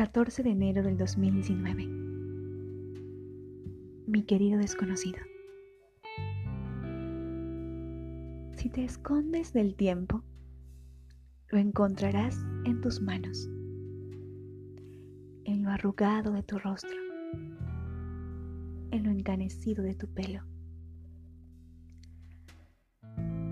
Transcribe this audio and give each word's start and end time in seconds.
14 0.00 0.42
de 0.42 0.48
enero 0.48 0.82
del 0.82 0.96
2019. 0.96 1.86
Mi 4.06 4.22
querido 4.22 4.58
desconocido. 4.58 5.18
Si 8.56 8.70
te 8.70 8.82
escondes 8.82 9.52
del 9.52 9.74
tiempo, 9.74 10.24
lo 11.48 11.58
encontrarás 11.58 12.34
en 12.64 12.80
tus 12.80 13.02
manos, 13.02 13.50
en 15.44 15.64
lo 15.64 15.70
arrugado 15.70 16.32
de 16.32 16.44
tu 16.44 16.58
rostro, 16.58 16.96
en 18.92 19.04
lo 19.04 19.10
encanecido 19.10 19.84
de 19.84 19.96
tu 19.96 20.06
pelo. 20.08 20.40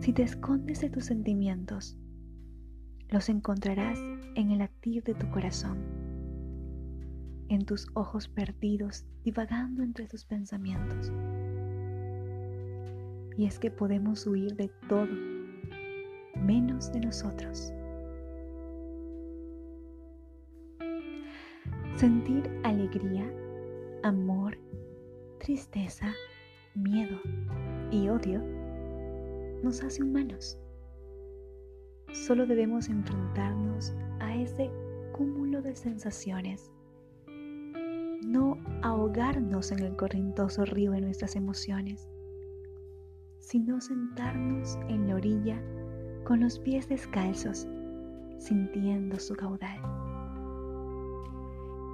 Si 0.00 0.12
te 0.12 0.24
escondes 0.24 0.80
de 0.80 0.90
tus 0.90 1.04
sentimientos, 1.04 1.96
los 3.10 3.28
encontrarás 3.28 4.00
en 4.34 4.50
el 4.50 4.58
latir 4.58 5.04
de 5.04 5.14
tu 5.14 5.30
corazón, 5.30 6.01
en 7.54 7.64
tus 7.66 7.86
ojos 7.94 8.28
perdidos 8.28 9.04
divagando 9.24 9.82
entre 9.82 10.06
tus 10.06 10.24
pensamientos. 10.24 11.12
Y 13.36 13.46
es 13.46 13.58
que 13.58 13.70
podemos 13.70 14.26
huir 14.26 14.54
de 14.56 14.70
todo, 14.88 15.08
menos 16.34 16.90
de 16.92 17.00
nosotros. 17.00 17.72
Sentir 21.96 22.50
alegría, 22.64 23.30
amor, 24.02 24.58
tristeza, 25.38 26.12
miedo 26.74 27.20
y 27.90 28.08
odio 28.08 28.42
nos 29.62 29.82
hace 29.82 30.02
humanos. 30.02 30.58
Solo 32.12 32.46
debemos 32.46 32.88
enfrentarnos 32.88 33.94
a 34.20 34.34
ese 34.36 34.70
cúmulo 35.12 35.62
de 35.62 35.74
sensaciones, 35.74 36.70
no 38.24 38.58
ahogarnos 38.82 39.72
en 39.72 39.80
el 39.80 39.96
corrientoso 39.96 40.64
río 40.64 40.92
de 40.92 41.00
nuestras 41.00 41.36
emociones, 41.36 42.08
sino 43.38 43.80
sentarnos 43.80 44.78
en 44.88 45.08
la 45.08 45.16
orilla 45.16 45.62
con 46.24 46.40
los 46.40 46.58
pies 46.58 46.88
descalzos, 46.88 47.66
sintiendo 48.38 49.18
su 49.18 49.34
caudal, 49.34 49.78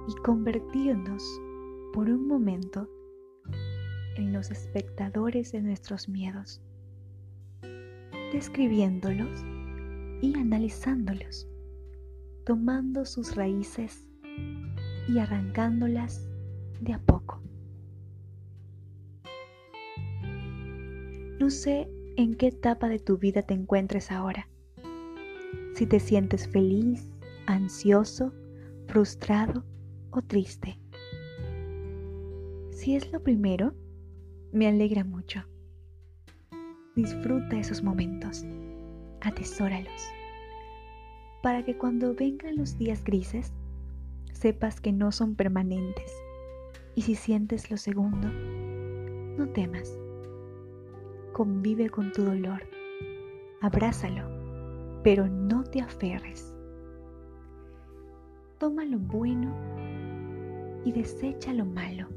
y 0.07 0.15
convertirnos 0.21 1.23
por 1.93 2.09
un 2.09 2.27
momento 2.27 2.87
en 4.15 4.33
los 4.33 4.51
espectadores 4.51 5.51
de 5.51 5.61
nuestros 5.61 6.09
miedos, 6.09 6.61
describiéndolos 8.33 9.43
y 10.21 10.37
analizándolos, 10.37 11.47
tomando 12.45 13.05
sus 13.05 13.35
raíces 13.35 14.07
y 15.09 15.17
arrancándolas 15.17 16.29
de 16.81 16.93
a 16.93 16.99
poco. 16.99 17.41
No 21.39 21.49
sé 21.49 21.89
en 22.15 22.35
qué 22.35 22.47
etapa 22.47 22.89
de 22.89 22.99
tu 22.99 23.17
vida 23.17 23.41
te 23.41 23.55
encuentres 23.55 24.11
ahora. 24.11 24.47
Si 25.73 25.87
te 25.87 25.99
sientes 25.99 26.47
feliz, 26.47 27.09
ansioso, 27.47 28.33
frustrado 28.87 29.65
o 30.11 30.21
triste. 30.21 30.79
Si 32.71 32.95
es 32.95 33.11
lo 33.11 33.23
primero, 33.23 33.73
me 34.51 34.67
alegra 34.67 35.03
mucho. 35.03 35.43
Disfruta 36.95 37.57
esos 37.57 37.81
momentos 37.81 38.45
atesóralos, 39.21 40.01
para 41.41 41.63
que 41.65 41.77
cuando 41.77 42.13
vengan 42.13 42.57
los 42.57 42.77
días 42.77 43.03
grises, 43.03 43.53
sepas 44.39 44.79
que 44.81 44.91
no 44.91 45.11
son 45.11 45.35
permanentes. 45.35 46.11
Y 46.95 47.03
si 47.03 47.15
sientes 47.15 47.69
lo 47.69 47.77
segundo, 47.77 48.27
no 49.37 49.47
temas. 49.49 49.97
Convive 51.33 51.89
con 51.89 52.11
tu 52.11 52.23
dolor, 52.23 52.63
abrázalo, 53.61 54.23
pero 55.03 55.27
no 55.27 55.63
te 55.63 55.81
aferres. 55.81 56.55
Toma 58.57 58.83
lo 58.85 58.99
bueno 58.99 59.53
y 60.83 60.91
desecha 60.91 61.53
lo 61.53 61.65
malo. 61.65 62.07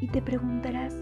Y 0.00 0.08
te 0.08 0.20
preguntarás, 0.20 0.94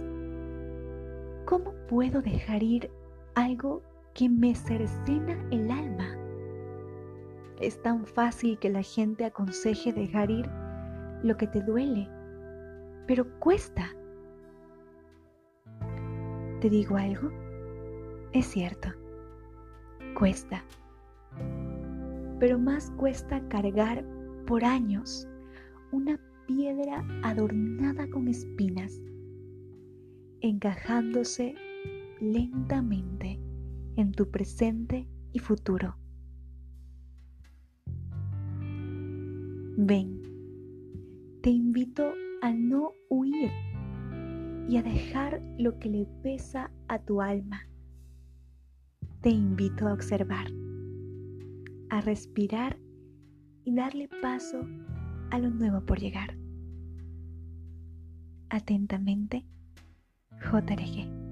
¿cómo 1.46 1.72
puedo 1.88 2.20
dejar 2.22 2.62
ir 2.62 2.90
algo 3.34 3.82
que 4.14 4.28
me 4.28 4.52
cercena 4.52 5.38
el 5.52 5.70
alma. 5.70 6.07
Es 7.60 7.82
tan 7.82 8.06
fácil 8.06 8.58
que 8.58 8.70
la 8.70 8.82
gente 8.82 9.24
aconseje 9.24 9.92
dejar 9.92 10.30
ir 10.30 10.48
lo 11.24 11.36
que 11.36 11.48
te 11.48 11.60
duele, 11.60 12.08
pero 13.06 13.26
cuesta. 13.40 13.88
¿Te 16.60 16.70
digo 16.70 16.96
algo? 16.96 17.30
Es 18.32 18.46
cierto, 18.46 18.90
cuesta. 20.16 20.64
Pero 22.38 22.58
más 22.60 22.92
cuesta 22.92 23.40
cargar 23.48 24.04
por 24.46 24.64
años 24.64 25.26
una 25.90 26.20
piedra 26.46 27.04
adornada 27.24 28.08
con 28.10 28.28
espinas, 28.28 29.00
encajándose 30.40 31.56
lentamente 32.20 33.40
en 33.96 34.12
tu 34.12 34.30
presente 34.30 35.08
y 35.32 35.40
futuro. 35.40 35.96
Ven, 39.80 40.20
te 41.40 41.50
invito 41.50 42.12
a 42.42 42.52
no 42.52 42.94
huir 43.10 43.48
y 44.68 44.76
a 44.76 44.82
dejar 44.82 45.40
lo 45.56 45.78
que 45.78 45.88
le 45.88 46.04
pesa 46.20 46.72
a 46.88 46.98
tu 46.98 47.22
alma. 47.22 47.68
Te 49.20 49.30
invito 49.30 49.86
a 49.86 49.92
observar, 49.92 50.48
a 51.90 52.00
respirar 52.00 52.76
y 53.64 53.72
darle 53.72 54.08
paso 54.20 54.66
a 55.30 55.38
lo 55.38 55.48
nuevo 55.48 55.86
por 55.86 56.00
llegar. 56.00 56.36
Atentamente, 58.50 59.46
JRG. 60.40 61.27